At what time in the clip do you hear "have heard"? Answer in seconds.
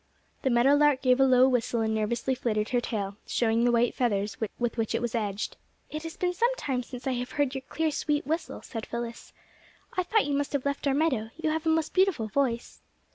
7.11-7.53